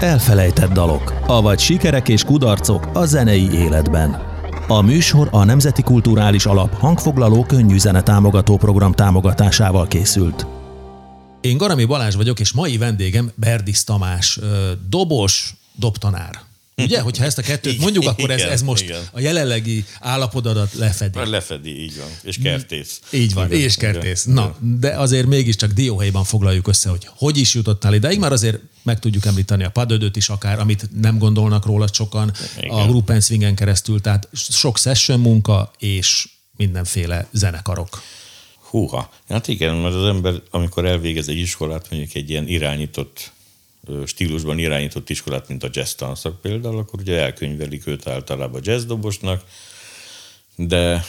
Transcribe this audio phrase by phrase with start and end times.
[0.00, 4.16] Elfelejtett dalok, avagy sikerek és kudarcok a zenei életben.
[4.68, 10.46] A műsor a Nemzeti Kulturális Alap hangfoglaló könnyű zene támogató program támogatásával készült.
[11.40, 14.40] Én Garami Balázs vagyok, és mai vendégem Berdis Tamás,
[14.88, 16.47] dobos, dobtanár.
[16.78, 19.02] Ugye, hogyha ezt a kettőt mondjuk, akkor ez, ez most igen.
[19.12, 21.18] a jelenlegi állapodadat lefedi.
[21.24, 22.08] Lefedi, így van.
[22.22, 23.00] És kertész.
[23.10, 24.24] Így van, igen, és kertész.
[24.24, 24.34] Igen.
[24.34, 28.98] Na, de azért mégiscsak dióhelyben foglaljuk össze, hogy hogy is jutottál ideig, már azért meg
[28.98, 32.70] tudjuk említeni a padödöt is akár, amit nem gondolnak róla sokan, igen.
[32.70, 38.02] a Group Swingen keresztül, tehát sok session munka és mindenféle zenekarok.
[38.70, 43.32] Húha, hát igen, mert az ember, amikor elvégez egy iskolát, mondjuk egy ilyen irányított
[44.06, 49.44] stílusban irányított iskolát, mint a jazz tanszak például, akkor ugye elkönyvelik őt általában jazzdobosnak,
[50.56, 51.04] de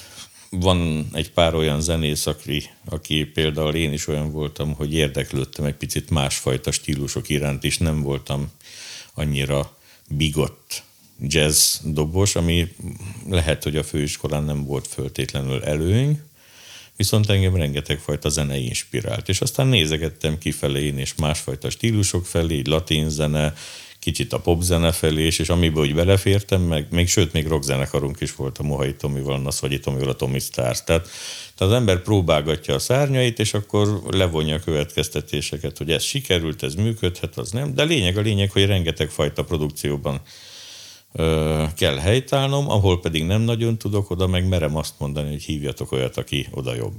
[0.50, 5.76] van egy pár olyan zenész, aki, aki például én is olyan voltam, hogy érdeklődtem egy
[5.76, 8.52] picit másfajta stílusok iránt is, nem voltam
[9.14, 9.78] annyira
[10.08, 10.84] bigott
[11.22, 12.76] jazz dobos, ami
[13.30, 16.22] lehet, hogy a főiskolán nem volt föltétlenül előny,
[17.00, 22.56] viszont engem rengeteg fajta zene inspirált, és aztán nézegettem kifelé én és másfajta stílusok felé,
[22.56, 23.54] így latin zene,
[24.00, 28.36] kicsit a popzene felé, és, és amiből úgy belefértem, meg még sőt, még rockzenekarunk is
[28.36, 30.84] volt a Mohai Tomival, a Szvagyi Tomival, a Tomi Stars.
[30.84, 31.08] Tehát,
[31.56, 36.76] tehát az ember próbálgatja a szárnyait, és akkor levonja a következtetéseket, hogy ez sikerült, ez
[36.76, 37.76] működhet, az nem.
[37.76, 40.22] De lényeg a lényeg, hogy rengeteg fajta produkcióban
[41.76, 46.18] kell helytállnom, ahol pedig nem nagyon tudok, oda meg merem azt mondani, hogy hívjatok olyat,
[46.18, 46.94] aki oda jobb.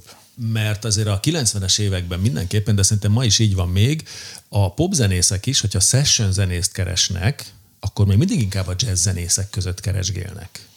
[0.52, 4.02] Mert azért a 90-es években mindenképpen, de szerintem ma is így van még,
[4.48, 9.80] a popzenészek is, hogyha session zenészt keresnek, akkor még mindig inkább a jazz zenészek között
[9.80, 10.68] keresgélnek.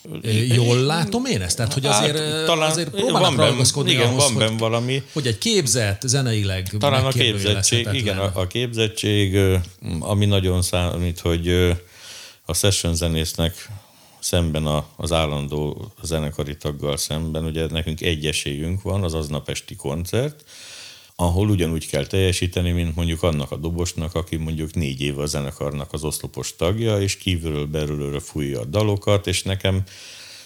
[0.48, 1.56] Jól látom én ezt?
[1.58, 5.04] Tehát, hogy azért, hát, talán azért próbálnak ragaszkodni igen, ahhoz, van benne valami.
[5.14, 9.38] Hogy egy képzett, zeneileg Talán a képzettség, igen, a, a képzettség,
[10.00, 11.76] ami nagyon számít, hogy
[12.46, 13.70] a session zenésznek
[14.20, 19.76] szemben a, az állandó zenekari taggal szemben, ugye nekünk egy esélyünk van, az aznap esti
[19.76, 20.44] koncert,
[21.16, 25.94] ahol ugyanúgy kell teljesíteni, mint mondjuk annak a dobosnak, aki mondjuk négy éve a zenekarnak
[25.94, 29.84] az oszlopos tagja, és kívülről belülről fújja a dalokat, és nekem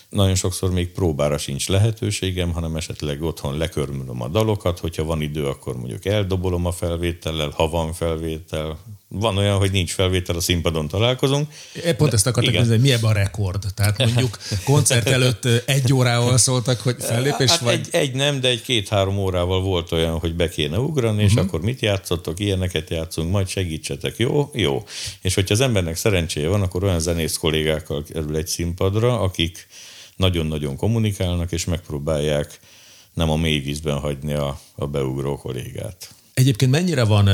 [0.09, 5.45] nagyon sokszor még próbára sincs lehetőségem, hanem esetleg otthon lekörmülöm a dalokat, hogyha van idő,
[5.45, 8.77] akkor mondjuk eldobolom a felvétellel, ha van felvétel.
[9.09, 11.49] Van olyan, hogy nincs felvétel, a színpadon találkozunk.
[11.97, 13.65] Pont ezt akartam kérdezni, mi ebben a rekord?
[13.75, 17.73] Tehát mondjuk koncert előtt egy órával szóltak, hogy fellépés hát vagy?
[17.73, 21.47] Egy, egy nem, de egy két-három órával volt olyan, hogy be kéne ugrani, és uh-huh.
[21.47, 24.49] akkor mit játszottok, ilyeneket játszunk, majd segítsetek, jó?
[24.53, 24.83] Jó.
[25.21, 29.67] És hogyha az embernek szerencséje van, akkor olyan zenész kollégákkal kerül egy színpadra, akik
[30.15, 32.59] nagyon-nagyon kommunikálnak, és megpróbálják
[33.13, 36.09] nem a mély vízben hagyni a, a beugró kollégát.
[36.33, 37.29] Egyébként mennyire van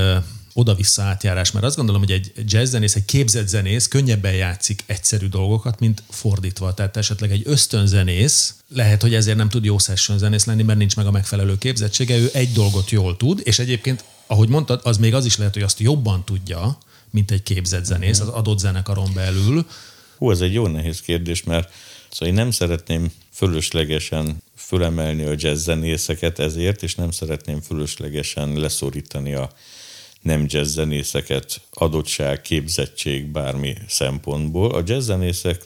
[0.53, 1.51] oda-vissza átjárás?
[1.51, 6.73] Mert azt gondolom, hogy egy jazzzenész, egy képzett zenész könnyebben játszik egyszerű dolgokat, mint fordítva.
[6.73, 10.95] Tehát esetleg egy ösztönzenész, lehet, hogy ezért nem tud jó session zenész lenni, mert nincs
[10.95, 15.13] meg a megfelelő képzettsége, ő egy dolgot jól tud, és egyébként, ahogy mondtad, az még
[15.13, 16.77] az is lehet, hogy azt jobban tudja,
[17.09, 19.65] mint egy képzett zenész az adott zenekaron belül.
[20.17, 21.71] Hú, ez egy jó nehéz kérdés, mert
[22.13, 29.33] Szóval én nem szeretném fölöslegesen fölemelni a jazz zenészeket ezért, és nem szeretném fölöslegesen leszorítani
[29.33, 29.51] a
[30.23, 34.71] nem jazz zenészeket adottság, képzettség, bármi szempontból.
[34.71, 35.63] A jazz zenészek,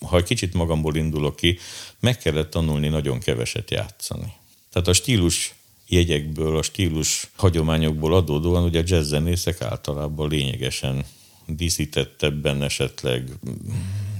[0.00, 1.58] ha egy kicsit magamból indulok ki,
[2.00, 4.32] meg kellett tanulni nagyon keveset játszani.
[4.72, 5.54] Tehát a stílus
[5.88, 11.04] jegyekből, a stílus hagyományokból adódóan ugye a jazz zenészek általában lényegesen
[11.46, 13.28] díszítettebben esetleg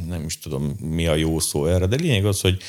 [0.06, 2.62] nem is tudom mi a jó szó erre, de lényeg az, hogy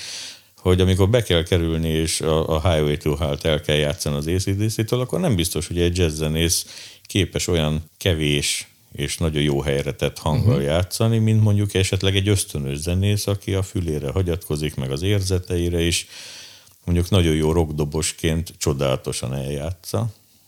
[0.60, 4.28] hogy amikor be kell kerülni, és a, a Highway to Hell-t el kell játszani az
[4.28, 6.66] ACDC-től, akkor nem biztos, hogy egy jazzzenész
[7.06, 10.64] képes olyan kevés és nagyon jó helyre tett hanggal uh-huh.
[10.64, 16.08] játszani, mint mondjuk esetleg egy ösztönös zenész, aki a fülére hagyatkozik, meg az érzeteire is,
[16.84, 20.08] mondjuk nagyon jó rockdobosként csodálatosan eljátsza.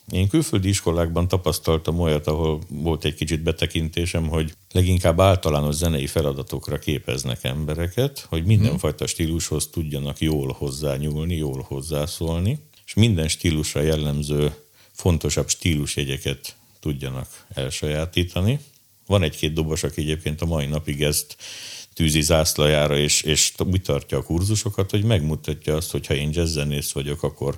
[0.10, 6.80] Én külföldi iskolákban tapasztaltam olyat, ahol volt egy kicsit betekintésem, hogy leginkább általános zenei feladatokra
[6.80, 14.54] képeznek embereket, hogy mindenfajta stílushoz tudjanak jól hozzányúlni, jól hozzászólni, és minden stílusra jellemző
[14.92, 18.60] fontosabb stílusjegyeket tudjanak elsajátítani.
[19.06, 21.36] Van egy-két dobos, aki egyébként a mai napig ezt
[21.94, 26.92] tűzi zászlajára, és, és úgy tartja a kurzusokat, hogy megmutatja azt, hogy ha én jazzzenész
[26.92, 27.58] vagyok, akkor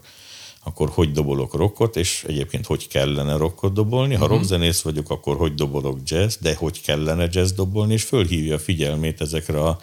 [0.63, 4.13] akkor hogy dobolok rockot, és egyébként hogy kellene rockot dobolni.
[4.13, 4.37] Ha uh-huh.
[4.37, 9.21] rockzenész vagyok, akkor hogy dobolok jazz, de hogy kellene jazz dobolni, és fölhívja a figyelmét
[9.21, 9.79] ezekre a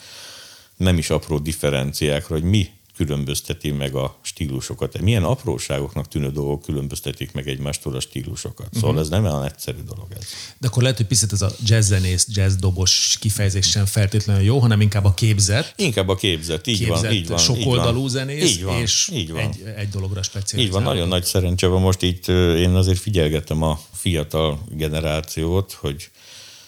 [0.77, 2.69] nem is apró differenciákra, hogy mi
[3.07, 5.01] különbözteti meg a stílusokat.
[5.01, 8.69] Milyen apróságoknak tűnő dolgok különböztetik meg egymástól a stílusokat.
[8.73, 9.05] Szóval uh-huh.
[9.05, 10.27] ez nem olyan egyszerű dolog ez.
[10.59, 15.05] De akkor lehet, hogy picit ez a jazzzenész, jazzdobos kifejezés sem feltétlenül jó, hanem inkább
[15.05, 15.75] a képzet.
[15.77, 17.13] Inkább a képzet, így képzett, van.
[17.13, 19.41] Így van sokoldalú zenész, így van, és így van.
[19.41, 20.67] Egy, egy dologra speciális.
[20.67, 21.81] Így van, nagyon nagy szerencse van.
[21.81, 26.11] Most itt én azért figyelgetem a fiatal generációt, hogy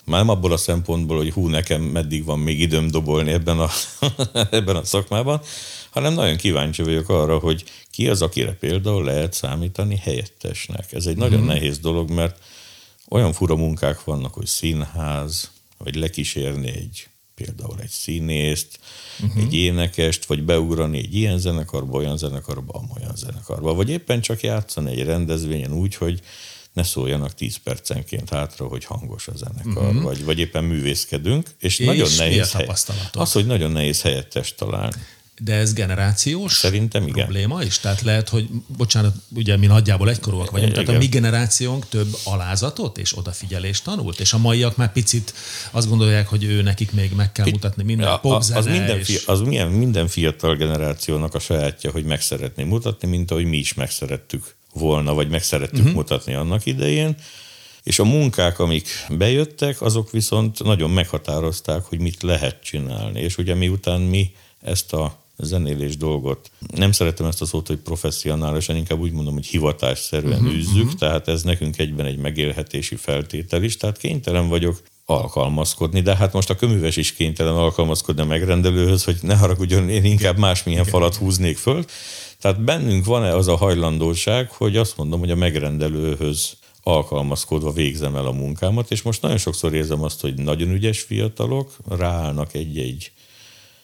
[0.04, 3.68] már nem abból a szempontból, hogy hú, nekem meddig van még időm dobolni ebben a,
[4.50, 5.40] ebben a szakmában,
[5.92, 10.92] hanem nagyon kíváncsi vagyok arra, hogy ki az, akire például lehet számítani helyettesnek.
[10.92, 11.46] Ez egy nagyon mm.
[11.46, 12.42] nehéz dolog, mert
[13.08, 18.78] olyan fura munkák vannak, hogy színház, vagy lekísérni egy például egy színészt,
[19.22, 19.42] uh-huh.
[19.42, 24.90] egy énekest, vagy beugrani egy ilyen zenekarba, olyan zenekarba, olyan zenekarba, vagy éppen csak játszani
[24.90, 26.20] egy rendezvényen úgy, hogy
[26.72, 30.02] ne szóljanak 10 percenként hátra, hogy hangos a zenekar, uh-huh.
[30.02, 32.68] vagy, vagy éppen művészkedünk, és, és nagyon nehéz hely,
[33.12, 34.96] az, hogy nagyon nehéz helyettes találni.
[35.44, 37.14] De ez generációs Szerintem igen.
[37.14, 37.78] probléma is?
[37.78, 40.84] Tehát lehet, hogy, bocsánat, ugye mi nagyjából egykorúak vagyunk, igen.
[40.84, 45.34] tehát a mi generációnk több alázatot és odafigyelést tanult, és a maiak már picit
[45.70, 48.58] azt gondolják, hogy ő nekik még meg kell mutatni minden ja, popzene.
[48.58, 49.06] Az, minden, és...
[49.06, 53.56] fi, az milyen, minden fiatal generációnak a sajátja, hogy meg szeretné mutatni, mint ahogy mi
[53.56, 55.94] is megszerettük volna, vagy meg szerettük uh-huh.
[55.94, 57.16] mutatni annak idején.
[57.82, 63.20] És a munkák, amik bejöttek, azok viszont nagyon meghatározták, hogy mit lehet csinálni.
[63.20, 66.50] És ugye miután mi ezt a zenélés dolgot.
[66.74, 70.98] Nem szeretem ezt a szót, hogy professzionálisan, inkább úgy mondom, hogy hivatásszerűen uh-huh, űzzük, uh-huh.
[70.98, 76.50] tehát ez nekünk egyben egy megélhetési feltétel is, tehát kénytelen vagyok alkalmazkodni, de hát most
[76.50, 81.56] a köműves is kénytelen alkalmazkodni a megrendelőhöz, hogy ne haragudjon, én inkább másmilyen falat húznék
[81.56, 81.84] föl.
[82.40, 88.26] Tehát bennünk van-e az a hajlandóság, hogy azt mondom, hogy a megrendelőhöz alkalmazkodva végzem el
[88.26, 93.12] a munkámat, és most nagyon sokszor érzem azt, hogy nagyon ügyes fiatalok ráállnak egy-egy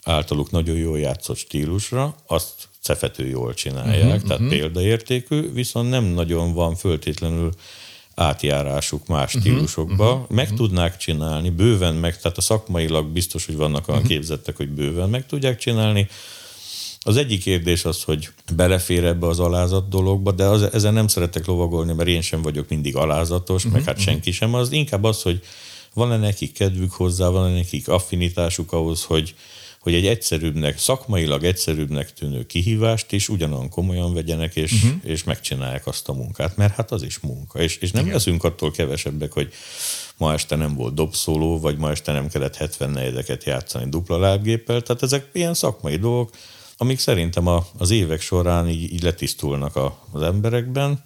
[0.09, 4.59] általuk nagyon jól játszott stílusra, azt cefető jól csinálják, uh-huh, tehát uh-huh.
[4.59, 7.51] példaértékű, viszont nem nagyon van föltétlenül
[8.15, 10.13] átjárásuk más uh-huh, stílusokba.
[10.13, 10.59] Uh-huh, meg uh-huh.
[10.59, 14.17] tudnák csinálni, bőven meg, tehát a szakmailag biztos, hogy vannak olyan uh-huh.
[14.17, 16.09] képzettek, hogy bőven meg tudják csinálni.
[17.01, 21.47] Az egyik kérdés az, hogy belefér ebbe az alázat dologba, de az, ezen nem szeretek
[21.47, 24.55] lovagolni, mert én sem vagyok mindig alázatos, uh-huh, meg hát senki sem.
[24.55, 25.41] Az inkább az, hogy
[25.95, 29.35] van-e nekik kedvük hozzá, van-e nekik affinitásuk ahhoz, hogy,
[29.89, 35.01] hogy egy egyszerűbbnek, szakmailag egyszerűbbnek tűnő kihívást is ugyanolyan komolyan vegyenek, és, uh-huh.
[35.03, 37.61] és megcsinálják azt a munkát, mert hát az is munka.
[37.61, 38.15] És, és nem Igen.
[38.15, 39.53] leszünk attól kevesebbek, hogy
[40.17, 44.83] ma este nem volt dobszóló, vagy ma este nem kellett 70 negyedeket játszani dupla lábgéppel,
[44.83, 46.31] tehát ezek ilyen szakmai dolgok,
[46.77, 51.03] amik szerintem a, az évek során így, így letisztulnak a, az emberekben,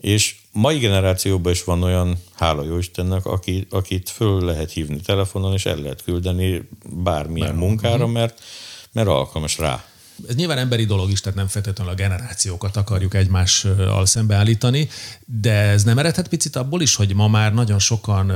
[0.00, 5.52] és mai generációban is van olyan, hála jó Istennek, aki, akit föl lehet hívni telefonon,
[5.52, 8.12] és el lehet küldeni bármilyen Bár, munkára, mhm.
[8.12, 8.40] mert,
[8.92, 9.84] mert alkalmas rá.
[10.28, 14.88] Ez nyilván emberi dolog is, tehát nem feltétlenül a generációkat akarjuk egymással szembeállítani,
[15.24, 18.32] de ez nem eredhet picit abból is, hogy ma már nagyon sokan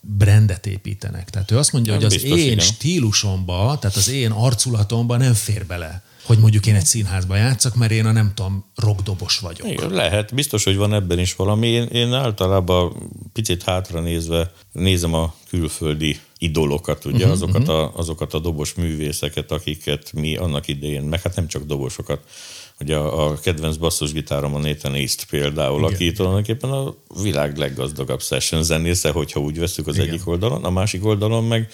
[0.00, 1.30] brandet építenek.
[1.30, 2.58] Tehát ő azt mondja, nem hogy az én igen.
[2.58, 7.92] stílusomba, tehát az én arculatomba nem fér bele hogy mondjuk én egy színházba játszak, mert
[7.92, 9.68] én a nem tudom, rockdobos vagyok.
[9.68, 11.66] Igen, lehet, biztos, hogy van ebben is valami.
[11.66, 17.76] Én, én általában picit hátra nézve nézem a külföldi idolokat, ugye, uh-huh, azokat, uh-huh.
[17.76, 22.20] A, azokat a dobos művészeket, akiket mi annak idején, meg hát nem csak dobosokat,
[22.82, 25.92] Ugye a, a kedvenc basszusgitárom a Nathan East például, Igen.
[25.92, 30.08] aki tulajdonképpen a világ leggazdagabb session zenésze, hogyha úgy veszük az Igen.
[30.08, 31.68] egyik oldalon, a másik oldalon meg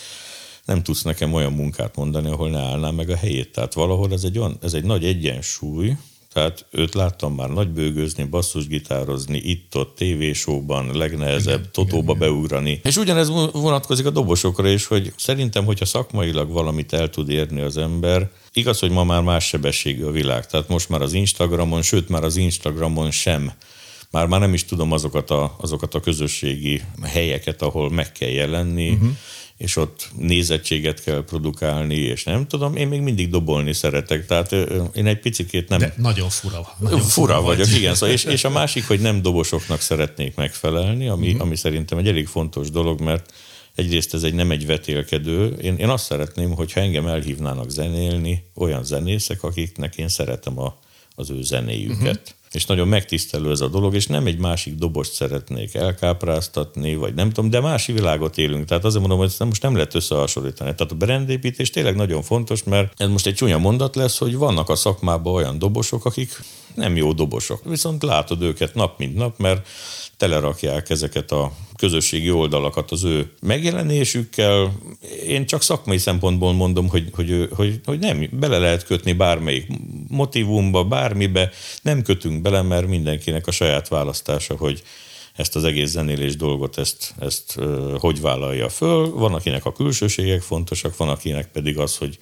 [0.67, 3.53] nem tudsz nekem olyan munkát mondani, ahol ne állnám meg a helyét.
[3.53, 5.93] Tehát valahol ez egy, olyan, ez egy nagy egyensúly,
[6.33, 12.81] tehát őt láttam már nagybőgőzni, basszusgitározni, itt-ott, tévésóban, legnehezebb, igen, totóba igen, beugrani.
[12.83, 17.77] És ugyanez vonatkozik a dobosokra is, hogy szerintem, hogyha szakmailag valamit el tud érni az
[17.77, 20.47] ember, igaz, hogy ma már más sebességű a világ.
[20.47, 23.53] Tehát most már az Instagramon, sőt már az Instagramon sem
[24.11, 28.91] már, már nem is tudom azokat a, azokat a közösségi helyeket, ahol meg kell jelenni,
[28.91, 29.11] uh-huh
[29.57, 34.53] és ott nézettséget kell produkálni, és nem tudom, én még mindig dobolni szeretek, tehát
[34.95, 35.79] én egy picikét nem...
[35.79, 36.69] De nagyon fura.
[36.79, 37.77] Nagyon fura, fura vagyok, vagy.
[37.77, 37.95] igen.
[37.95, 41.43] Szóval, és, és a másik, hogy nem dobosoknak szeretnék megfelelni, ami, uh-huh.
[41.43, 43.33] ami szerintem egy elég fontos dolog, mert
[43.75, 45.49] egyrészt ez egy nem egy vetélkedő.
[45.49, 50.79] Én, én azt szeretném, hogyha engem elhívnának zenélni olyan zenészek, akiknek én szeretem a,
[51.17, 51.99] az ő zenéjüket.
[51.99, 57.15] Uh-huh és nagyon megtisztelő ez a dolog, és nem egy másik dobost szeretnék elkápráztatni, vagy
[57.15, 58.65] nem tudom, de másik világot élünk.
[58.65, 60.75] Tehát azért mondom, hogy ezt most nem lehet összehasonlítani.
[60.75, 64.69] Tehát a brandépítés tényleg nagyon fontos, mert ez most egy csúnya mondat lesz, hogy vannak
[64.69, 66.41] a szakmában olyan dobosok, akik
[66.75, 67.65] nem jó dobosok.
[67.65, 69.69] Viszont látod őket nap mint nap, mert
[70.17, 74.73] telerakják ezeket a közösségi oldalakat az ő megjelenésükkel.
[75.27, 79.67] Én csak szakmai szempontból mondom, hogy, hogy, hogy, hogy nem, bele lehet kötni bármelyik
[80.09, 81.51] motivumba, bármibe,
[81.83, 84.83] nem kötünk bele, mert mindenkinek a saját választása, hogy
[85.37, 87.59] ezt az egész zenélés dolgot, ezt, ezt
[87.99, 89.11] hogy vállalja föl.
[89.11, 92.19] Van, akinek a külsőségek fontosak, van, akinek pedig az, hogy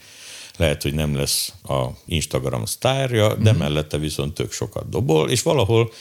[0.57, 3.57] lehet, hogy nem lesz a Instagram sztárja, de mm.
[3.57, 5.93] mellette viszont tök sokat dobol, és valahol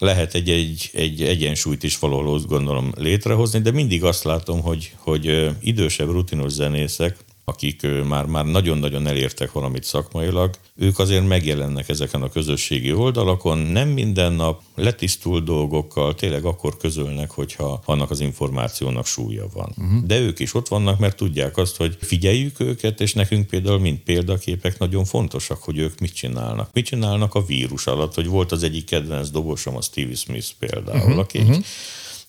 [0.00, 5.50] lehet egy, egy, egy egyensúlyt is valahol gondolom létrehozni, de mindig azt látom, hogy, hogy
[5.60, 7.16] idősebb rutinos zenészek
[7.50, 13.88] akik már, már nagyon-nagyon elértek valamit szakmailag, ők azért megjelennek ezeken a közösségi oldalakon, nem
[13.88, 19.74] minden nap, letisztult dolgokkal, tényleg akkor közölnek, hogyha annak az információnak súlya van.
[19.76, 20.06] Uh-huh.
[20.06, 24.02] De ők is ott vannak, mert tudják azt, hogy figyeljük őket, és nekünk például, mint
[24.02, 26.70] példaképek nagyon fontosak, hogy ők mit csinálnak.
[26.72, 30.98] Mit csinálnak a vírus alatt, hogy volt az egyik kedvenc dobosom, a Stevie Smith például,
[30.98, 31.18] uh-huh.
[31.18, 31.64] aki uh-huh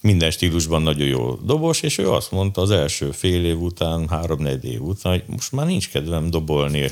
[0.01, 4.65] minden stílusban nagyon jó dobos, és ő azt mondta az első fél év után, három-négy
[4.65, 6.89] év után, hogy most már nincs kedvem dobolni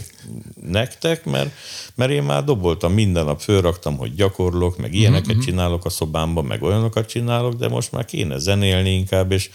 [0.62, 1.52] nektek, mert,
[1.96, 5.44] mert én már doboltam minden nap, fölraktam, hogy gyakorlok, meg ilyeneket mm-hmm.
[5.44, 9.50] csinálok a szobámban, meg olyanokat csinálok, de most már kéne zenélni inkább, és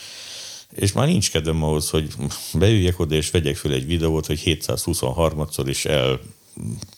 [0.75, 2.07] és már nincs kedvem ahhoz, hogy
[2.55, 6.21] beüljek oda és vegyek föl egy videót, hogy 723-szor is el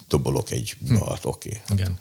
[0.08, 1.28] dobolok egy dalt, hm.
[1.28, 1.48] oké.
[1.48, 1.78] Okay.
[1.78, 1.98] Igen.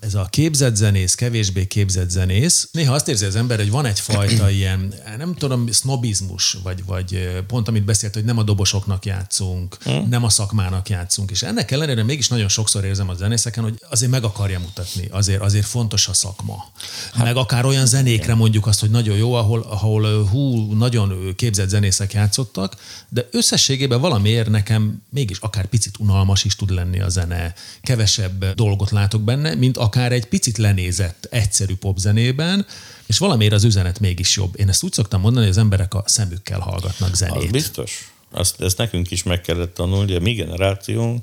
[0.00, 4.50] Ez a képzett zenész, kevésbé képzett zenész, néha azt érzi az ember, hogy van egyfajta
[4.60, 10.08] ilyen, nem tudom, sznobizmus, vagy, vagy pont amit beszélt, hogy nem a dobosoknak játszunk, hm.
[10.08, 14.10] nem a szakmának játszunk, és ennek ellenére mégis nagyon sokszor érzem a zenészeken, hogy azért
[14.10, 16.64] meg akarja mutatni, azért, azért fontos a szakma.
[17.12, 21.68] Hát, meg akár olyan zenékre mondjuk azt, hogy nagyon jó, ahol, ahol hú, nagyon képzett
[21.68, 22.76] zenészek játszottak,
[23.08, 27.41] de összességében valamiért nekem mégis akár picit unalmas is tud lenni a zene
[27.82, 32.66] kevesebb dolgot látok benne, mint akár egy picit lenézett, egyszerű popzenében,
[33.06, 34.58] és valamiért az üzenet mégis jobb.
[34.58, 37.44] Én ezt úgy szoktam mondani, hogy az emberek a szemükkel hallgatnak zenét.
[37.44, 38.12] Az biztos.
[38.30, 41.22] Azt, ezt nekünk is meg kellett tanulni, a mi generációnk,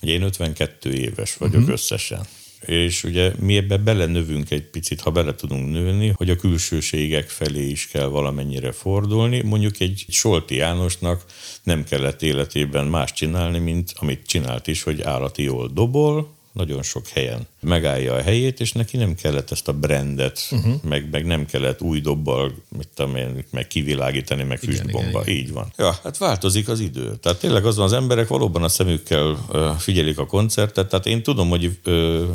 [0.00, 1.72] hogy én 52 éves vagyok uh-huh.
[1.72, 2.26] összesen
[2.60, 7.68] és ugye mi ebbe belenövünk egy picit, ha bele tudunk nőni, hogy a külsőségek felé
[7.68, 9.42] is kell valamennyire fordulni.
[9.42, 11.24] Mondjuk egy Solti Jánosnak
[11.62, 17.08] nem kellett életében más csinálni, mint amit csinált is, hogy állati jól dobol, nagyon sok
[17.08, 20.74] helyen megállja a helyét, és neki nem kellett ezt a brandet, uh-huh.
[20.82, 25.08] meg, meg nem kellett új dobbal, mit tudom én, meg kivilágítani, meg igen, füstbomba.
[25.08, 25.34] Igen, igen.
[25.34, 25.72] Így van.
[25.76, 27.16] Ja, hát változik az idő.
[27.16, 29.46] Tehát tényleg az van, az emberek valóban a szemükkel
[29.78, 31.78] figyelik a koncertet, tehát én tudom, hogy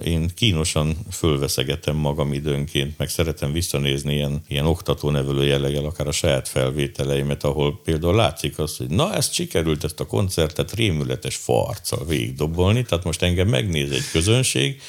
[0.03, 6.47] én kínosan fölveszegetem magam időnként, meg szeretem visszanézni ilyen, ilyen oktató-nevelő jelleggel, akár a saját
[6.47, 12.83] felvételeimet, ahol például látszik az, hogy na, ezt sikerült ezt a koncertet rémületes farccal végigdobolni,
[12.83, 14.81] tehát most engem megnéz egy közönség,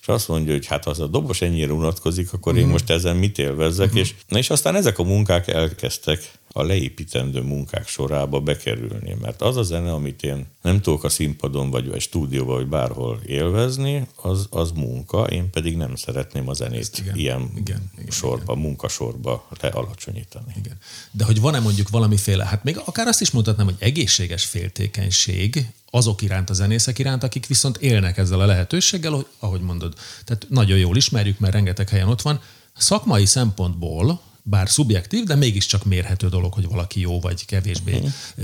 [0.00, 2.70] és azt mondja, hogy hát ha az a dobos ennyire unatkozik, akkor én mhm.
[2.70, 4.00] most ezen mit élvezzek, uh-huh.
[4.00, 9.62] és, és aztán ezek a munkák elkezdtek a leépítendő munkák sorába bekerülni, mert az a
[9.62, 14.70] zene, amit én nem tudok a színpadon, vagy a stúdióban, vagy bárhol élvezni, az, az
[14.70, 18.58] munka, én pedig nem szeretném a zenét igen, ilyen igen, igen, sorba, igen.
[18.58, 20.54] munkasorba lealacsonyítani.
[20.56, 20.76] Igen.
[21.10, 26.22] De hogy van-e mondjuk valamiféle, hát még akár azt is mondhatnám, hogy egészséges féltékenység azok
[26.22, 29.94] iránt, a zenészek iránt, akik viszont élnek ezzel a lehetőséggel, ahogy mondod.
[30.24, 32.40] Tehát nagyon jól ismerjük, mert rengeteg helyen ott van.
[32.76, 38.00] Szakmai szempontból, bár szubjektív, de mégiscsak mérhető dolog, hogy valaki jó vagy kevésbé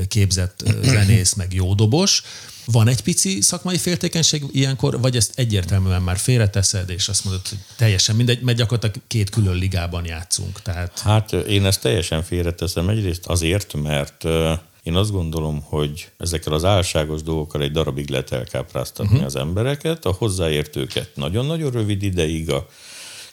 [0.08, 2.22] képzett zenész, meg jó dobos.
[2.64, 7.58] Van egy pici szakmai féltékenység ilyenkor, vagy ezt egyértelműen már félreteszed, és azt mondod, hogy
[7.76, 10.62] teljesen mindegy, mert gyakorlatilag két külön ligában játszunk.
[10.62, 10.98] Tehát...
[10.98, 14.24] Hát én ezt teljesen félreteszem egyrészt azért, mert
[14.82, 19.26] én azt gondolom, hogy ezekkel az álságos dolgokkal egy darabig lehet elkápráztatni uh-huh.
[19.26, 22.68] az embereket, a hozzáértőket nagyon-nagyon rövid ideig, a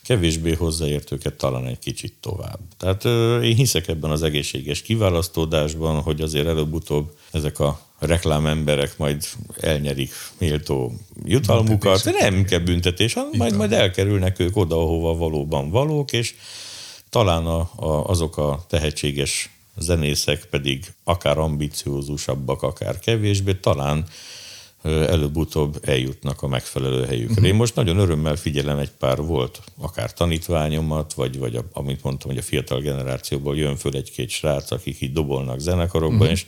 [0.04, 2.60] kevésbé hozzáértőket talán egy kicsit tovább.
[2.78, 3.06] Tehát
[3.44, 9.24] én hiszek ebben az egészséges kiválasztódásban, hogy azért előbb-utóbb ezek a reklámemberek majd
[9.60, 10.94] elnyerik méltó
[11.26, 12.10] jutalmukat.
[12.20, 16.36] Nem kell büntetés, hanem majd, majd elkerülnek ők oda, ahova valóban valók, és
[17.10, 24.06] talán a, a, azok a tehetséges zenészek pedig akár ambiciózusabbak, akár kevésbé, talán
[24.84, 27.32] előbb-utóbb eljutnak a megfelelő helyükre.
[27.32, 27.48] Uh-huh.
[27.48, 32.30] Én most nagyon örömmel figyelem egy pár volt, akár tanítványomat, vagy, vagy a, amit mondtam,
[32.30, 36.32] hogy a fiatal generációból jön föl egy-két srác, akik így dobolnak zenekarokban, uh-huh.
[36.32, 36.46] és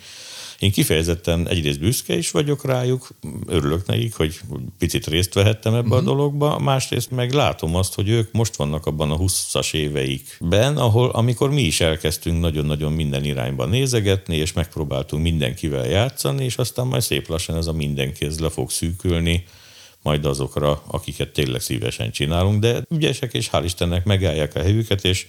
[0.60, 3.08] én kifejezetten egyrészt büszke is vagyok rájuk,
[3.48, 4.40] örülök nekik, hogy
[4.78, 5.98] picit részt vehettem ebbe uh-huh.
[5.98, 6.10] a mhm.
[6.10, 11.50] dologba, másrészt meg látom azt, hogy ők most vannak abban a 20-as éveikben, ahol amikor
[11.50, 17.28] mi is elkezdtünk nagyon-nagyon minden irányba nézegetni, és megpróbáltunk mindenkivel játszani, és aztán majd szép
[17.28, 19.44] lassan ez a mindenki ez le fog szűkülni,
[20.06, 25.28] majd azokra, akiket tényleg szívesen csinálunk, de ügyesek, és hál' Istennek megállják a helyüket, és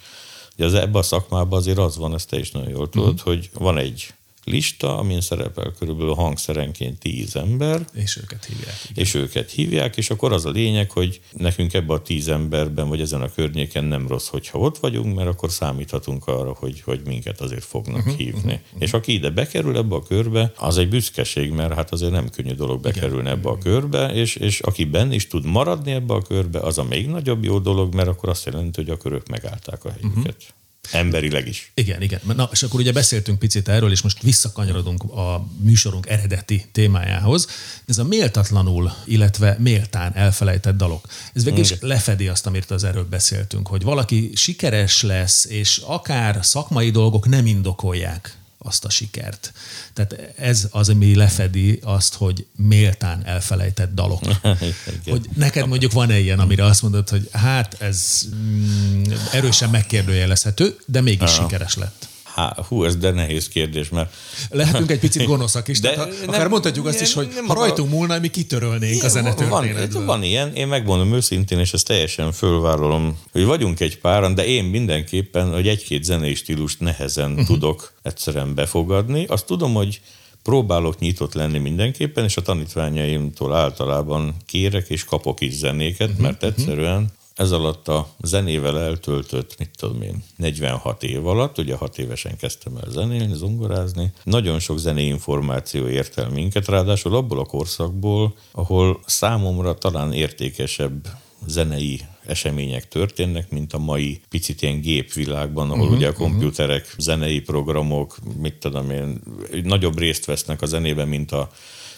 [0.57, 3.35] ugye az, ebben a szakmában azért az van, ezt te is nagyon jól tudod, uh-huh.
[3.35, 4.15] hogy van egy
[4.47, 7.85] lista, amin szerepel körülbelül hangszerenként tíz ember.
[7.93, 8.77] És őket hívják.
[8.91, 9.05] Igen.
[9.05, 13.01] És őket hívják, és akkor az a lényeg, hogy nekünk ebbe a tíz emberben, vagy
[13.01, 17.41] ezen a környéken nem rossz, hogyha ott vagyunk, mert akkor számíthatunk arra, hogy, hogy minket
[17.41, 18.53] azért fognak uh-huh, hívni.
[18.53, 18.79] Uh-huh.
[18.79, 22.55] És aki ide bekerül ebbe a körbe, az egy büszkeség, mert hát azért nem könnyű
[22.55, 23.39] dolog bekerülni Igen.
[23.39, 26.85] ebbe a körbe, és, és aki benne is tud maradni ebbe a körbe, az a
[26.85, 30.15] még nagyobb jó dolog, mert akkor azt jelenti, hogy a körök megállták a helyüket.
[30.15, 30.55] Uh-huh.
[30.93, 31.71] Emberileg is.
[31.75, 32.21] Igen, igen.
[32.37, 37.47] Na, és akkor ugye beszéltünk picit erről, és most visszakanyarodunk a műsorunk eredeti témájához.
[37.87, 41.07] Ez a méltatlanul, illetve méltán elfelejtett dalok.
[41.35, 46.39] Ez végül is lefedi azt, amit az erről beszéltünk, hogy valaki sikeres lesz, és akár
[46.43, 49.53] szakmai dolgok nem indokolják azt a sikert.
[49.93, 54.23] Tehát ez az, ami lefedi azt, hogy méltán elfelejtett dalok.
[55.05, 61.01] hogy neked mondjuk van-e ilyen, amire azt mondod, hogy hát ez mm, erősen megkérdőjelezhető, de
[61.01, 61.43] mégis Aha.
[61.43, 62.06] sikeres lett.
[62.37, 64.15] Há, hú, ez de nehéz kérdés, mert...
[64.51, 67.55] Lehetünk egy picit gonoszak is, de tehát nem, akár mondhatjuk azt is, hogy nem, ha
[67.55, 69.89] rajtunk múlna, mi kitörölnénk a zenetörténetből.
[69.93, 74.47] Van, van ilyen, én megmondom őszintén, és ezt teljesen fölvállalom, hogy vagyunk egy páran, de
[74.47, 77.47] én mindenképpen, hogy egy-két zenei stílust nehezen uh-huh.
[77.47, 79.25] tudok egyszerűen befogadni.
[79.27, 80.01] Azt tudom, hogy
[80.43, 86.43] próbálok nyitott lenni mindenképpen, és a tanítványaimtól általában kérek és kapok is zenéket, uh-huh, mert
[86.43, 92.37] egyszerűen ez alatt a zenével eltöltött, mit tudom én, 46 év alatt, ugye 6 évesen
[92.37, 98.35] kezdtem el zenélni, zongorázni, nagyon sok zenei információ ért el minket, ráadásul abból a korszakból,
[98.53, 101.09] ahol számomra talán értékesebb
[101.47, 106.21] zenei események történnek, mint a mai picit ilyen gépvilágban, ahol uh-huh, ugye a mhm.
[106.21, 107.01] komputerek, uh-huh.
[107.01, 109.21] zenei programok, mit tudom én,
[109.63, 111.51] nagyobb részt vesznek a zenében, mint a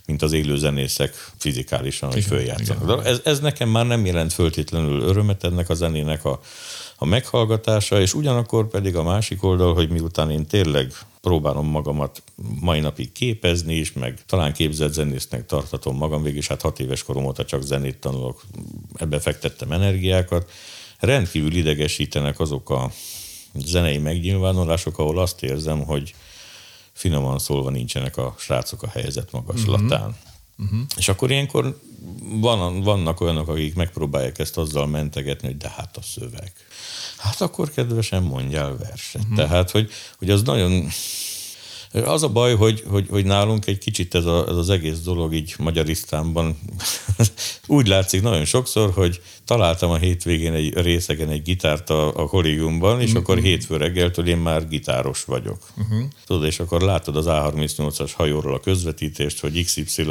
[0.08, 3.06] mint az élő zenészek fizikálisan, hogy följátszanak.
[3.06, 6.40] Ez, ez nekem már nem jelent föltétlenül örömet ennek a zenének a,
[6.96, 12.22] a meghallgatása, és ugyanakkor pedig a másik oldal, hogy miután én tényleg próbálom magamat
[12.60, 17.24] mai napig képezni is, meg talán képzett zenésznek tartatom magam, végig hát hat éves korom
[17.24, 18.42] óta csak zenét tanulok,
[18.94, 20.50] ebbe fektettem energiákat.
[20.98, 22.90] Rendkívül idegesítenek azok a
[23.54, 26.14] zenei megnyilvánulások, ahol azt érzem, hogy
[26.98, 30.00] finoman szólva nincsenek a srácok a helyzet magaslatán.
[30.00, 30.14] Uh-huh.
[30.58, 30.80] Uh-huh.
[30.96, 31.80] És akkor ilyenkor
[32.40, 36.52] van, vannak olyanok, akik megpróbálják ezt azzal mentegetni, hogy de hát a szöveg.
[37.16, 39.22] Hát akkor kedvesen mondjál verset.
[39.22, 39.36] Uh-huh.
[39.36, 40.88] Tehát, hogy, hogy az nagyon
[41.92, 45.34] az a baj, hogy, hogy, hogy nálunk egy kicsit ez, a, ez az egész dolog
[45.34, 46.58] így Magyarisztánban
[47.66, 53.00] úgy látszik nagyon sokszor, hogy találtam a hétvégén egy részegen egy gitárt a, a kollégiumban,
[53.00, 53.22] és uh-huh.
[53.22, 55.58] akkor hétfő reggeltől én már gitáros vagyok.
[55.76, 56.08] Uh-huh.
[56.26, 60.04] Tudod, és akkor látod az A38-as hajóról a közvetítést, hogy XY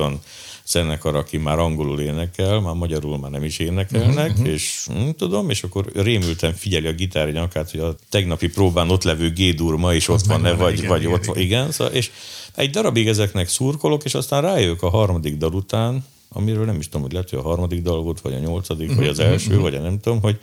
[0.68, 4.48] zenekar, aki már angolul énekel, már magyarul már nem is énekelnek, uh-huh.
[4.48, 9.04] és hm, tudom, és akkor rémülten figyeli a gitár nyakát, hogy a tegnapi próbán ott
[9.04, 11.38] levő G-dur ma is ott van-e, vagy, igen, vagy igen, ott van.
[11.38, 12.12] Igen, szóval, és
[12.56, 17.02] egy darabig ezeknek szurkolok, és aztán rájövök a harmadik dal után, amiről nem is tudom,
[17.02, 19.04] hogy lehet, hogy a harmadik dal volt, vagy a nyolcadik, uh-huh.
[19.04, 19.62] vagy az mhm, első, uh-huh.
[19.62, 20.40] vagy a nem tudom, hogy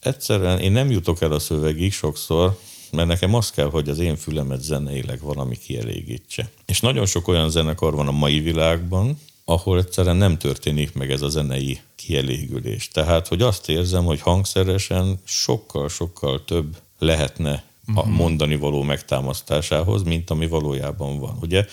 [0.00, 2.58] egyszerűen én nem jutok el a szövegig sokszor,
[2.92, 6.50] mert nekem az kell, hogy az én fülemet zeneileg valami kielégítse.
[6.66, 9.18] És nagyon sok olyan zenekar van a mai világban,
[9.50, 12.88] ahol egyszerűen nem történik meg ez a zenei kielégülés.
[12.88, 18.10] Tehát, hogy azt érzem, hogy hangszeresen sokkal-sokkal több lehetne a mhm.
[18.10, 21.38] mondani való megtámasztásához, mint ami valójában van.
[21.40, 21.66] Ugye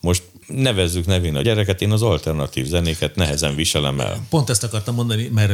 [0.00, 4.26] most nevezzük nevén a gyereket, én az alternatív zenéket nehezen viselem el.
[4.30, 5.52] Pont ezt akartam mondani, mert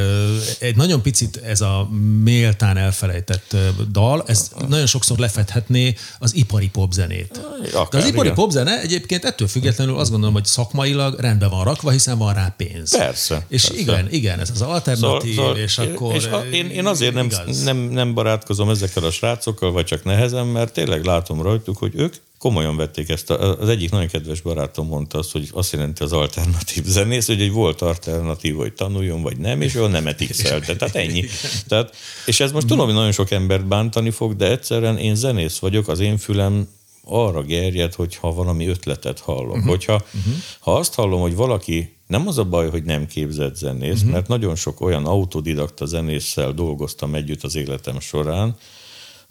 [0.59, 1.89] egy nagyon picit ez a
[2.23, 3.57] méltán elfelejtett
[3.91, 7.41] dal, ez nagyon sokszor lefedhetné az ipari popzenét.
[7.73, 8.35] Akár, De az ipari igen.
[8.35, 12.97] popzene egyébként ettől függetlenül azt gondolom, hogy szakmailag rendben van rakva, hiszen van rá pénz.
[12.97, 13.47] Persze.
[13.49, 13.81] És persze.
[13.81, 16.15] igen, igen, ez az alternatív, szóval, szóval, és akkor...
[16.15, 17.29] És a, én, én azért nem,
[17.65, 22.15] nem, nem barátkozom ezekkel a srácokkal, vagy csak nehezen, mert tényleg látom rajtuk, hogy ők
[22.43, 23.31] komolyan vették ezt.
[23.31, 27.53] Az egyik nagyon kedves barátom mondta azt, hogy azt jelenti az alternatív zenész, hogy egy
[27.53, 31.25] volt alternatív, hogy tanuljon, vagy nem, és ő nem x Tehát ennyi.
[31.69, 35.59] Tehát, és ez most tudom, hogy nagyon sok embert bántani fog, de egyszerűen én zenész
[35.59, 36.69] vagyok, az én fülem
[37.05, 39.55] arra gerjed, hogyha valami ötletet hallok.
[39.55, 39.69] Uh-huh.
[39.69, 40.35] Hogyha uh-huh.
[40.61, 44.11] ha azt hallom, hogy valaki nem az a baj, hogy nem képzett zenész, uh-huh.
[44.11, 48.57] mert nagyon sok olyan autodidakta zenésszel dolgoztam együtt az életem során,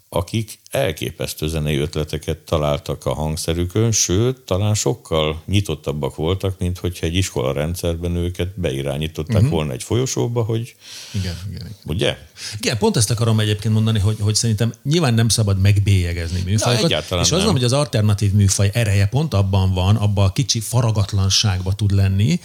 [0.10, 7.16] akik elképesztő zenei ötleteket találtak a hangszerükön, sőt, talán sokkal nyitottabbak voltak, mint hogyha egy
[7.16, 9.52] iskola rendszerben őket beirányították uh-huh.
[9.52, 10.76] volna egy folyosóba, hogy...
[11.12, 11.76] Igen, igen, igen.
[11.86, 12.18] Ugye?
[12.60, 17.10] Igen, pont ezt akarom egyébként mondani, hogy, hogy szerintem nyilván nem szabad megbélyegezni műfajokat.
[17.10, 17.38] Na, és nem.
[17.38, 22.40] mondom, hogy az alternatív műfaj ereje pont abban van, abban a kicsi faragatlanságban tud lenni,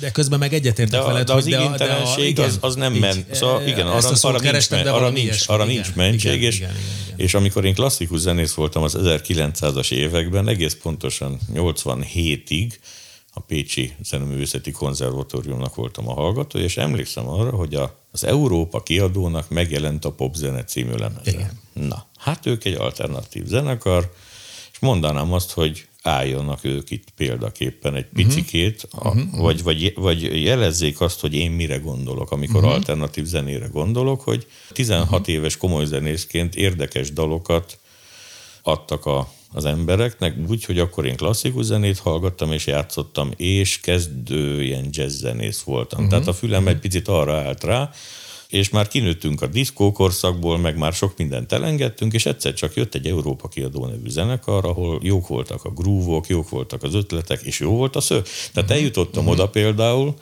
[0.00, 3.34] de közben meg egyetértek veled, de az hogy de, de a, az, az nem ment.
[3.34, 6.82] Szóval igen, arra, arra, nincs, arra, nincs, arra igen, nincs mentség, igen, és, igen, igen,
[7.04, 7.07] igen.
[7.18, 12.72] És amikor én klasszikus zenész voltam az 1900-as években, egész pontosan 87-ig
[13.32, 19.48] a Pécsi Zeneművészeti Konzervatóriumnak voltam a hallgató, és emlékszem arra, hogy a, az Európa kiadónak
[19.48, 21.30] megjelent a Popzene című lemeze.
[21.30, 21.60] Igen.
[21.72, 24.12] Na, hát ők egy alternatív zenekar,
[24.72, 29.16] és mondanám azt, hogy álljanak ők itt példaképpen egy picikét, uh-huh.
[29.32, 32.72] a, vagy, vagy, vagy jelezzék azt, hogy én mire gondolok, amikor uh-huh.
[32.72, 35.28] alternatív zenére gondolok, hogy 16 uh-huh.
[35.28, 37.78] éves komoly zenészként érdekes dalokat
[38.62, 44.62] adtak a, az embereknek, úgy, hogy akkor én klasszikus zenét hallgattam és játszottam, és kezdő
[44.62, 45.98] ilyen jazz zenész voltam.
[45.98, 46.12] Uh-huh.
[46.12, 46.74] Tehát a fülem uh-huh.
[46.74, 47.90] egy picit arra állt rá,
[48.48, 53.06] és már kinőttünk a diszkókorszakból, meg már sok mindent elengedtünk, és egyszer csak jött egy
[53.06, 57.70] Európa kiadó nevű zenekar, ahol jók voltak a grúvok, jók voltak az ötletek, és jó
[57.70, 58.24] volt a szöveg.
[58.52, 59.38] Tehát eljutottam uh-huh.
[59.38, 60.14] oda például,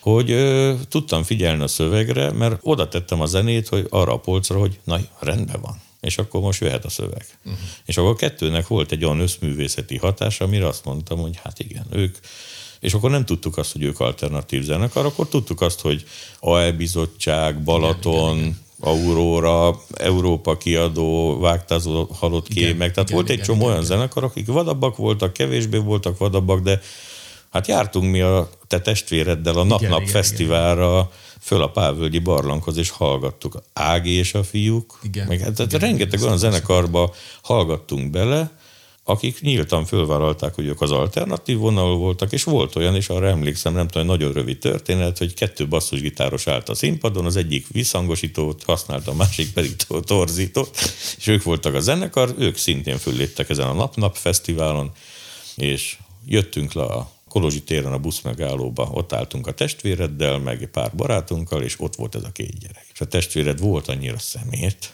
[0.00, 4.58] hogy ö, tudtam figyelni a szövegre, mert oda tettem a zenét, hogy arra a polcra,
[4.58, 7.26] hogy na, rendben van és akkor most jöhet a szöveg.
[7.44, 7.60] Uh-huh.
[7.84, 11.86] És akkor a kettőnek volt egy olyan összművészeti hatása, amire azt mondtam, hogy hát igen,
[11.90, 12.16] ők,
[12.84, 16.04] és akkor nem tudtuk azt, hogy ők alternatív zenekar, akkor tudtuk azt, hogy
[16.40, 18.62] AE Bizottság, Balaton, igen, igen, igen.
[18.80, 23.96] Aurora, Európa kiadó, vágtázó halott kémek, tehát igen, volt egy igen, csomó igen, olyan igen.
[23.96, 26.80] zenekar, akik vadabbak voltak, kevésbé voltak vadabbak, de
[27.50, 31.08] hát jártunk mi a te testvéreddel a Nap-Nap Fesztiválra, igen
[31.40, 33.62] föl a Pávölgyi barlanghoz, és hallgattuk.
[33.72, 38.50] Ági és a fiúk, igen, meg hát, igen, rengeteg igen, olyan zenekarba hallgattunk bele,
[39.04, 43.72] akik nyíltan fölvállalták, hogy ők az alternatív vonal voltak, és volt olyan, és arra emlékszem,
[43.72, 49.10] nem tudom, nagyon rövid történet, hogy kettő basszusgitáros állt a színpadon, az egyik visszhangosítót használta,
[49.10, 50.78] a másik pedig torzítót,
[51.16, 54.90] és ők voltak a zenekar, ők szintén fölléptek ezen a Nap-Nap fesztiválon,
[55.56, 60.92] és jöttünk le a Kolozsi téren a busz megállóba, ott álltunk a testvéreddel, meg pár
[60.96, 62.86] barátunkkal, és ott volt ez a két gyerek.
[62.92, 64.92] És a testvéred volt annyira szemét,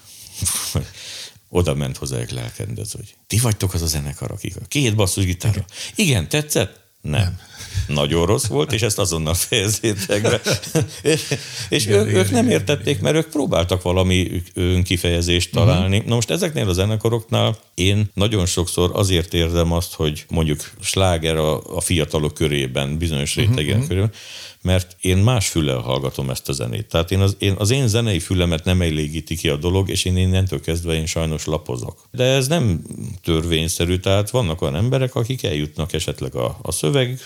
[1.51, 5.65] oda ment hozzá egy lelkendez, hogy ti vagytok az a zenekar, akik a két basszusgitára.
[5.95, 6.81] Igen, tetszett?
[7.01, 7.21] Nem.
[7.21, 7.39] nem.
[7.87, 10.41] Nagyon rossz volt, és ezt azonnal fejezzétek be.
[11.03, 11.35] és
[11.69, 13.03] és igen, ők, igen, ők nem igen, értették, igen.
[13.03, 15.95] mert ők próbáltak valami önkifejezést találni.
[15.97, 16.09] Uh-huh.
[16.09, 21.77] Na most ezeknél a zenekaroknál én nagyon sokszor azért érzem azt, hogy mondjuk sláger a,
[21.77, 23.87] a fiatalok körében, bizonyos rétegen uh-huh.
[23.87, 24.13] körében,
[24.63, 26.87] mert én más füllel hallgatom ezt a zenét.
[26.87, 30.17] Tehát én az, én, az én zenei fülemet nem elégíti ki a dolog, és én
[30.17, 32.09] innentől kezdve én sajnos lapozok.
[32.11, 32.83] De ez nem
[33.23, 37.21] törvényszerű, tehát vannak olyan emberek, akik eljutnak esetleg a, a szöveg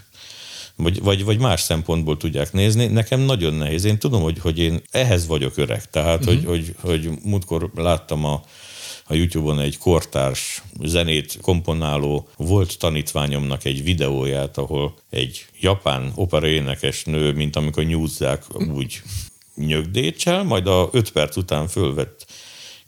[0.76, 2.86] vagy, vagy, vagy más szempontból tudják nézni.
[2.86, 3.84] Nekem nagyon nehéz.
[3.84, 5.90] Én tudom, hogy, hogy én ehhez vagyok öreg.
[5.90, 6.44] Tehát, uh-huh.
[6.44, 8.42] hogy, hogy, hogy múltkor láttam a,
[9.06, 17.32] a YouTube-on egy kortárs zenét komponáló volt tanítványomnak egy videóját, ahol egy japán operaénekes nő,
[17.32, 18.42] mint amikor nyúzzák,
[18.74, 19.02] úgy
[19.56, 22.26] nyögdécsel, majd a öt perc után fölvett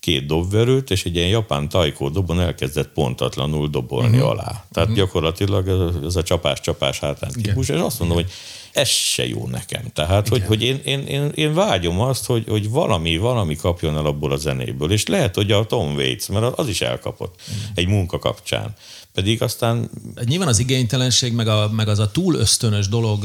[0.00, 4.31] két dobverőt, és egy ilyen japán tajkó dobon elkezdett pontatlanul dobolni uh-huh.
[4.31, 4.44] alá.
[4.44, 4.94] Tehát uh-huh.
[4.94, 5.68] gyakorlatilag
[6.05, 8.31] ez a csapás-csapás hátán típus, és azt mondom, hogy
[8.76, 9.82] ez se jó nekem.
[9.92, 10.38] Tehát, Igen.
[10.38, 14.32] hogy, hogy én, én, én, én vágyom azt, hogy, hogy valami, valami kapjon el abból
[14.32, 14.92] a zenéből.
[14.92, 17.72] És lehet, hogy a Tom Waits, mert az is elkapott Igen.
[17.74, 18.74] egy munka kapcsán.
[19.16, 19.90] Pedig aztán...
[20.24, 23.24] Nyilván az igénytelenség, meg, a, meg az a túl ösztönös dolog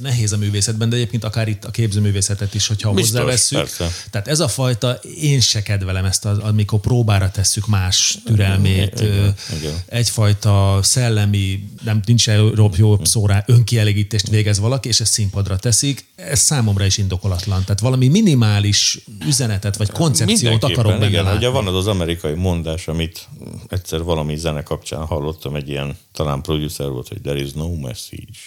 [0.00, 3.58] nehéz a művészetben, de egyébként akár itt a képzőművészetet is, hogyha Biztos, hozzávesszük.
[3.58, 3.90] Persze.
[4.10, 9.34] Tehát ez a fajta, én se kedvelem ezt, az, amikor próbára tesszük más türelmét, igen,
[9.58, 9.74] igen.
[9.86, 16.06] egyfajta szellemi, nem nincs jobb, jobb szóra, önkielégítést végez valaki, és ezt színpadra teszik.
[16.16, 17.60] Ez számomra is indokolatlan.
[17.60, 21.38] Tehát valami minimális üzenetet vagy koncepciót akarok benne igen, látni.
[21.38, 23.28] Ugye van az az amerikai mondás, amit
[23.68, 27.74] egyszer valami zene kapcsán hallott, hallottam egy ilyen, talán producer volt, hogy there is no
[27.74, 28.38] message.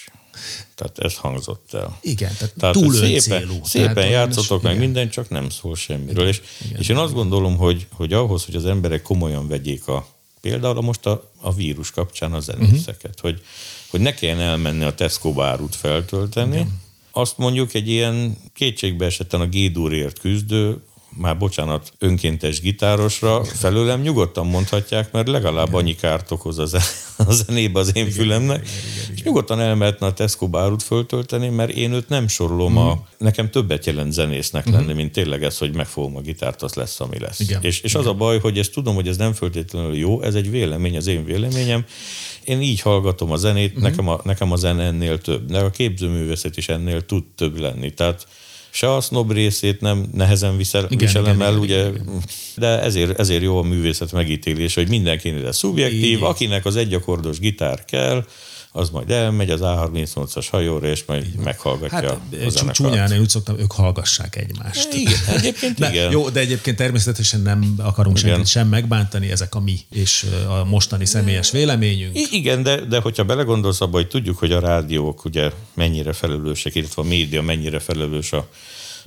[0.74, 1.98] Tehát ez hangzott el.
[2.00, 3.60] Igen, tehát, tehát túl szépen, célú.
[3.64, 4.84] Szépen tehát játszotok meg igen.
[4.84, 6.28] minden, csak nem szól semmiről.
[6.28, 10.06] És, igen, és én azt gondolom, hogy, hogy ahhoz, hogy az emberek komolyan vegyék a
[10.40, 13.20] például most a, a vírus kapcsán a zenészeket, uh-huh.
[13.20, 13.42] hogy,
[13.90, 16.80] hogy ne kelljen elmenni a Tesco árut feltölteni, igen.
[17.10, 20.82] azt mondjuk egy ilyen kétségbe esetten a gédúrért küzdő
[21.16, 26.78] már bocsánat, önkéntes gitárosra felőlem nyugodtan mondhatják, mert legalább annyi kárt okoz a,
[27.16, 28.60] a zenébe az én fülemnek.
[28.60, 32.72] Igen, igen, igen, és nyugodtan elmehetne a Tesco bárut föltölteni, mert én őt nem sorolom
[32.72, 32.76] mm.
[32.76, 32.92] a...
[32.92, 32.98] Mhm.
[33.18, 34.72] Nekem többet jelent zenésznek mm.
[34.72, 37.40] lenni, mint tényleg ez, hogy megfogom a gitárt, az lesz, ami lesz.
[37.40, 38.02] Igen, és és igen.
[38.02, 41.06] az a baj, hogy ezt tudom, hogy ez nem föltétlenül jó, ez egy vélemény, az
[41.06, 41.84] én véleményem.
[42.44, 43.82] Én így hallgatom a zenét, mm.
[43.82, 47.94] nekem, a, nekem a zene ennél több, de a képzőművészet is ennél tud több lenni.
[47.94, 48.26] Tehát
[48.76, 52.22] se a snob részét nem nehezen visel, igen, viselem igen, el, igen, ugye, igen.
[52.56, 56.22] de ezért, ezért jó a művészet megítélés, hogy mindenkinek szubjektív, igen.
[56.22, 58.24] akinek az egyakordos gitár kell,
[58.76, 61.42] az majd elmegy az A38-as hajóra, és majd Igen.
[61.42, 62.74] meghallgatja hát, a zenekart.
[62.74, 64.92] Csúnyán én úgy szoktam, ők hallgassák egymást.
[64.92, 66.10] Igen, egyébként de, igen.
[66.10, 68.30] Jó, de egyébként természetesen nem akarunk igen.
[68.30, 72.32] senkit sem megbántani, ezek a mi és a mostani személyes véleményünk.
[72.32, 77.02] Igen, de, de hogyha belegondolsz abba, hogy tudjuk, hogy a rádiók ugye mennyire felelősek, illetve
[77.02, 78.48] a média mennyire felelős a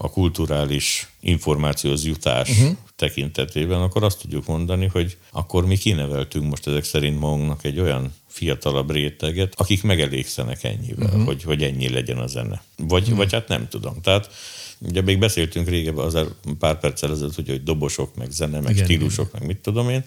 [0.01, 2.77] a kulturális információhoz jutás uh-huh.
[2.95, 8.13] tekintetében, akkor azt tudjuk mondani, hogy akkor mi kineveltünk most ezek szerint magunknak egy olyan
[8.27, 11.25] fiatalabb réteget, akik megelégszenek ennyivel, uh-huh.
[11.25, 12.63] hogy, hogy ennyi legyen a zene.
[12.77, 13.17] Vagy, uh-huh.
[13.17, 14.01] vagy hát nem tudom.
[14.01, 14.29] Tehát
[14.77, 16.17] ugye még beszéltünk régebben az
[16.59, 19.39] pár perccel ezelőtt, hogy, hogy dobosok, meg zene, meg igen, stílusok, igen.
[19.39, 20.03] meg mit tudom én.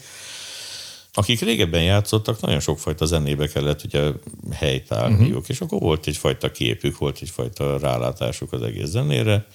[1.14, 4.10] Akik régebben játszottak, nagyon sokfajta zenébe kellett ugye
[4.52, 5.44] helytállniuk, uh-huh.
[5.46, 9.46] és akkor volt egyfajta képük, volt egyfajta rálátásuk az egész zenére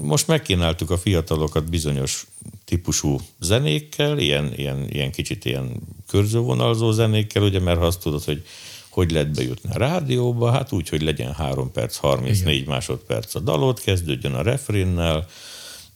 [0.00, 2.26] most megkínáltuk a fiatalokat bizonyos
[2.64, 5.72] típusú zenékkel, ilyen, ilyen, ilyen kicsit ilyen
[6.08, 8.42] körzővonalzó zenékkel, ugye, mert ha azt tudod, hogy
[8.88, 12.68] hogy lehet bejutni a rádióba, hát úgy, hogy legyen 3 perc, 34 Igen.
[12.68, 15.26] másodperc a dalot, kezdődjön a refrénnel,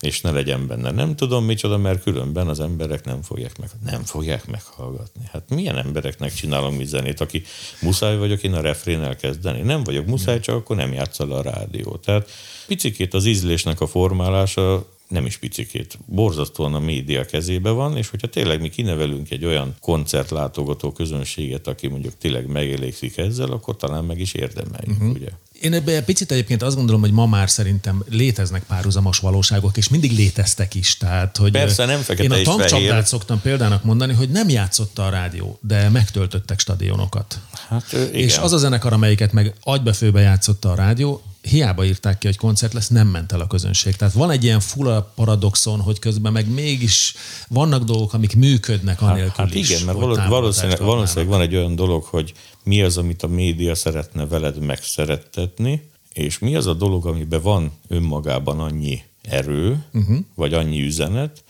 [0.03, 4.03] és ne legyen benne nem tudom micsoda, mert különben az emberek nem fogják, meg, nem
[4.03, 5.29] fogják meghallgatni.
[5.33, 7.43] Hát milyen embereknek csinálom mi zenét, aki
[7.81, 9.61] muszáj vagyok én a refrénnel kezdeni?
[9.61, 11.97] Nem vagyok muszáj, csak akkor nem játszol a rádió.
[11.97, 12.31] Tehát
[12.67, 18.27] picikét az ízlésnek a formálása nem is picikét, borzasztóan a média kezébe van, és hogyha
[18.27, 24.21] tényleg mi kinevelünk egy olyan koncertlátogató közönséget, aki mondjuk tényleg megelégszik ezzel, akkor talán meg
[24.21, 25.15] is érdemeljük, uh-huh.
[25.15, 25.29] ugye?
[25.62, 30.12] Én ebben picit egyébként azt gondolom, hogy ma már szerintem léteznek párhuzamos valóságok, és mindig
[30.12, 30.96] léteztek is.
[30.96, 35.11] Tehát, hogy Persze, nem fekete Én a tankcsapdát szoktam példának mondani, hogy nem játszotta a
[35.11, 37.38] rádió, de megtöltöttek stadionokat.
[37.68, 38.14] Hát, igen.
[38.14, 42.72] És az a zenekar, amelyiket meg agybefőbe játszotta a rádió, hiába írták ki, hogy koncert
[42.72, 43.96] lesz, nem ment el a közönség.
[43.96, 47.14] Tehát van egy ilyen fura paradoxon, hogy közben meg mégis
[47.48, 51.74] vannak dolgok, amik működnek hát, anélkül hát, hát igen, mert valószínűleg, valószínűleg van egy olyan
[51.74, 57.07] dolog, hogy mi az, amit a média szeretne veled megszerettetni, és mi az a dolog,
[57.07, 60.18] amiben van önmagában annyi erő, uh-huh.
[60.35, 61.44] vagy annyi üzenet,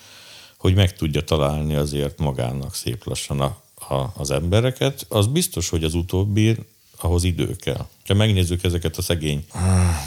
[0.59, 3.63] hogy meg tudja találni azért magának szép lassan a,
[3.95, 5.07] a, az embereket.
[5.09, 6.57] Az biztos, hogy az utóbbi
[6.97, 7.87] ahhoz idő kell.
[8.07, 9.45] Ha megnézzük ezeket a szegény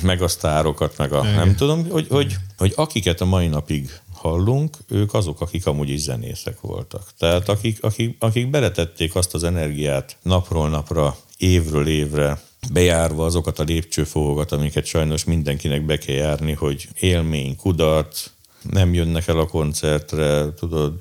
[0.01, 1.33] megasztárokat, meg a Igen.
[1.33, 5.99] nem tudom, hogy, hogy, hogy akiket a mai napig hallunk, ők azok, akik amúgy is
[5.99, 7.03] zenészek voltak.
[7.17, 13.63] Tehát akik, akik, akik beletették azt az energiát napról napra, évről évre, bejárva azokat a
[13.63, 18.25] lépcsőfokokat, amiket sajnos mindenkinek be kell járni, hogy élmény, kudarc,
[18.71, 20.93] nem jönnek el a koncertre, tudod,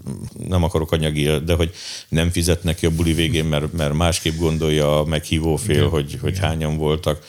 [0.49, 1.75] nem akarok anyagi, de hogy
[2.09, 5.89] nem fizetnek ki a buli végén, mert, mert másképp gondolja a meghívó fél, Igen.
[5.89, 6.49] hogy, hogy Igen.
[6.49, 7.27] hányan voltak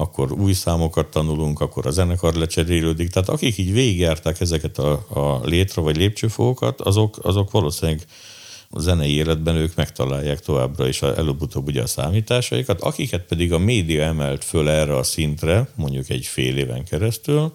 [0.00, 3.10] akkor új számokat tanulunk, akkor a zenekar lecserélődik.
[3.10, 8.00] Tehát akik így végigjárták ezeket a, a létre vagy lépcsőfokokat, azok, azok valószínűleg
[8.70, 14.02] a zenei életben ők megtalálják továbbra is előbb-utóbb ugye a számításaikat, akiket pedig a média
[14.02, 17.52] emelt föl erre a szintre, mondjuk egy fél éven keresztül,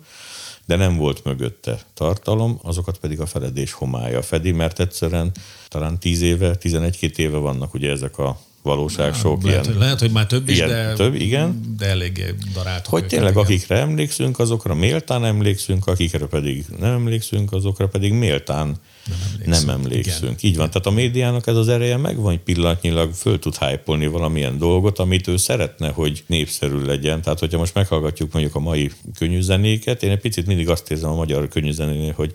[0.66, 5.32] de nem volt mögötte tartalom, azokat pedig a feledés homája fedi, mert egyszerűen
[5.68, 9.78] talán 10 éve, 11-2 éve vannak ugye ezek a valóság Na, sok lehet, ilyen.
[9.78, 11.76] Lehet, hogy már több is, ilyen, de, több, igen.
[11.78, 12.94] de eléggé daráltuk.
[12.94, 13.44] Hogy tényleg, igen.
[13.44, 18.76] akikre emlékszünk, azokra méltán emlékszünk, akikre pedig nem emlékszünk, azokra pedig méltán
[19.06, 19.68] nem emlékszünk.
[19.68, 20.24] Nem emlékszünk.
[20.24, 20.52] Igen.
[20.52, 20.68] Így van.
[20.68, 25.28] Tehát a médiának ez az ereje megvan, hogy pillanatnyilag föl tud hype valamilyen dolgot, amit
[25.28, 27.22] ő szeretne, hogy népszerű legyen.
[27.22, 31.16] Tehát, hogyha most meghallgatjuk mondjuk a mai könnyűzenéket, én egy picit mindig azt érzem a
[31.16, 32.32] magyar könnyűzenénél, hogy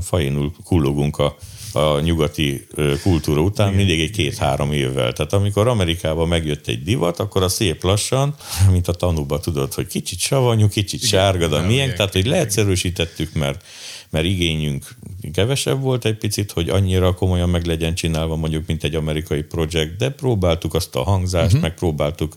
[0.00, 1.36] fajénul kullogunk a
[1.74, 2.66] a nyugati
[3.02, 3.78] kultúra után Igen.
[3.78, 5.12] mindig egy két-három évvel.
[5.12, 8.34] Tehát amikor Amerikában megjött egy divat, akkor a szép lassan,
[8.70, 11.10] mint a tanúba tudod, hogy kicsit savanyú, kicsit Igen.
[11.10, 13.64] sárga, de milyen, tehát hogy leegyszerűsítettük, mert,
[14.10, 14.96] mert igényünk
[15.32, 19.96] kevesebb volt egy picit, hogy annyira komolyan meg legyen csinálva mondjuk, mint egy amerikai projekt,
[19.96, 21.62] de próbáltuk azt a hangzást, uh-huh.
[21.62, 22.34] megpróbáltuk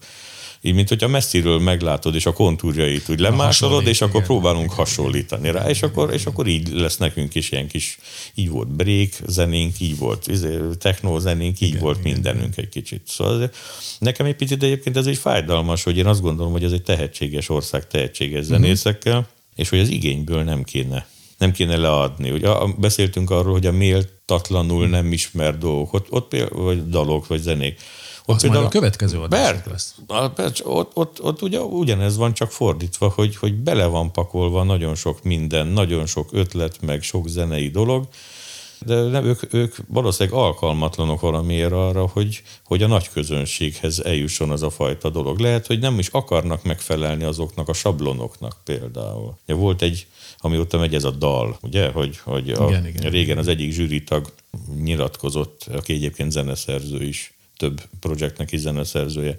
[0.62, 4.76] így, mint hogyha messziről meglátod, és a kontúrjait úgy lemásolod, és akkor igen, próbálunk igen,
[4.76, 7.98] hasonlítani rá, és akkor, és akkor így lesz nekünk is ilyen kis,
[8.36, 12.66] így volt break zenénk, így volt izé, techno zenénk, így igen, volt igen, mindenünk igen.
[12.66, 13.02] egy kicsit.
[13.06, 13.52] Szóval
[14.00, 17.50] nekem egy picit egyébként ez egy fájdalmas, hogy én azt gondolom, hogy ez egy tehetséges
[17.50, 19.28] ország, tehetséges zenészekkel, uh-huh.
[19.56, 22.32] és hogy az igényből nem kéne nem kéne leadni.
[22.32, 27.42] Ugye beszéltünk arról, hogy a méltatlanul nem ismert dolgok, ott, ott például, vagy dalok, vagy
[27.42, 27.80] zenék.
[28.26, 29.96] Ott az például a következő adás lesz.
[30.36, 34.96] Persze, ott, ott, ott ugye ugyanez van, csak fordítva, hogy, hogy bele van pakolva nagyon
[34.96, 38.08] sok minden, nagyon sok ötlet, meg sok zenei dolog,
[38.86, 44.64] de nem, ők, ők valószínűleg alkalmatlanok valamiért arra, hogy, hogy a nagy közönséghez eljusson az
[44.64, 45.40] a fajta dolog.
[45.40, 49.38] Lehet, hogy nem is akarnak megfelelni azoknak a sablonoknak például.
[49.46, 53.38] Ja, volt egy, amióta megy ez a dal, ugye, hogy, hogy a, igen, igen, régen
[53.38, 54.34] az egyik zsűritag
[54.84, 59.36] nyilatkozott, aki egyébként zeneszerző is, több projektnek is zeneszerzője,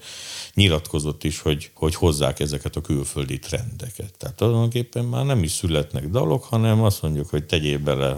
[0.54, 4.14] nyilatkozott is, hogy, hogy hozzák ezeket a külföldi trendeket.
[4.16, 8.16] Tehát tulajdonképpen már nem is születnek dalok, hanem azt mondjuk, hogy tegyél bele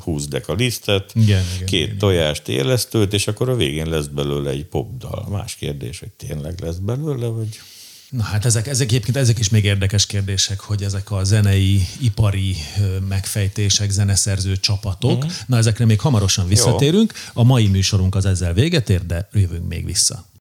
[0.00, 4.50] 20 deka lisztet, igen, igen, két igen, tojást, élesztőt, és akkor a végén lesz belőle
[4.50, 5.26] egy popdal.
[5.30, 7.60] Más kérdés, hogy tényleg lesz belőle, vagy
[8.12, 12.56] Na hát ezek, ezek egyébként ezek is még érdekes kérdések, hogy ezek a zenei, ipari
[13.08, 15.24] megfejtések, zeneszerző csapatok.
[15.24, 15.28] Mm.
[15.46, 17.12] Na ezekre még hamarosan visszatérünk.
[17.34, 17.40] Jó.
[17.40, 20.24] A mai műsorunk az ezzel véget ér, de jövünk még vissza.